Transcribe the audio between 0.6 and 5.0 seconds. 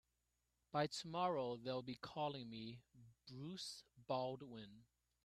By tomorrow they'll be calling me Bruce Baldwin.